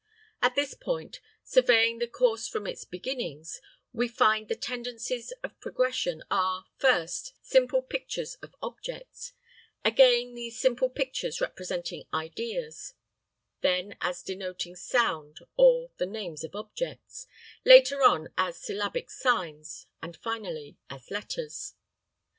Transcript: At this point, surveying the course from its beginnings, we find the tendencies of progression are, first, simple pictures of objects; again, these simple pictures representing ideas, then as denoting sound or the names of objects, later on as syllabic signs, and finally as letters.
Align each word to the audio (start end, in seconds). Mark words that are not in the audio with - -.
At 0.41 0.55
this 0.55 0.73
point, 0.73 1.19
surveying 1.43 1.99
the 1.99 2.07
course 2.07 2.47
from 2.47 2.65
its 2.65 2.85
beginnings, 2.85 3.61
we 3.93 4.07
find 4.07 4.47
the 4.47 4.55
tendencies 4.55 5.31
of 5.43 5.59
progression 5.59 6.23
are, 6.31 6.65
first, 6.79 7.33
simple 7.43 7.83
pictures 7.83 8.33
of 8.41 8.55
objects; 8.63 9.33
again, 9.85 10.33
these 10.33 10.57
simple 10.59 10.89
pictures 10.89 11.39
representing 11.39 12.05
ideas, 12.11 12.95
then 13.61 13.95
as 14.01 14.23
denoting 14.23 14.75
sound 14.75 15.37
or 15.55 15.91
the 15.97 16.07
names 16.07 16.43
of 16.43 16.55
objects, 16.55 17.27
later 17.63 18.01
on 18.03 18.33
as 18.39 18.57
syllabic 18.57 19.11
signs, 19.11 19.85
and 20.01 20.17
finally 20.17 20.79
as 20.89 21.11
letters. 21.11 21.75